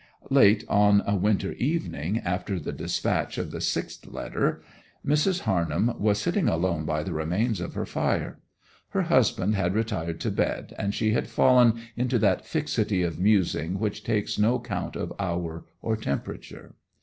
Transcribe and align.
Late 0.31 0.63
on 0.67 1.03
a 1.05 1.15
winter 1.15 1.51
evening, 1.53 2.17
after 2.25 2.57
the 2.57 2.71
dispatch 2.73 3.37
of 3.37 3.51
the 3.51 3.61
sixth 3.61 4.07
letter, 4.07 4.63
Mrs. 5.05 5.41
Harnham 5.41 5.93
was 5.99 6.17
sitting 6.19 6.47
alone 6.49 6.85
by 6.85 7.03
the 7.03 7.13
remains 7.13 7.59
of 7.61 7.75
her 7.75 7.85
fire. 7.85 8.39
Her 8.89 9.03
husband 9.03 9.53
had 9.53 9.75
retired 9.75 10.19
to 10.21 10.31
bed, 10.31 10.73
and 10.79 10.95
she 10.95 11.11
had 11.11 11.27
fallen 11.29 11.79
into 11.95 12.17
that 12.17 12.47
fixity 12.47 13.03
of 13.03 13.19
musing 13.19 13.77
which 13.77 14.03
takes 14.03 14.39
no 14.39 14.59
count 14.59 14.95
of 14.95 15.13
hour 15.19 15.65
or 15.83 15.95
temperature. 15.95 16.73